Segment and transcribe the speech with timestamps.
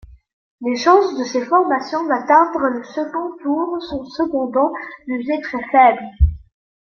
[0.61, 4.71] Les chances de ces formations d'atteindre le second tour sont cependant
[5.07, 6.07] jugées très faibles.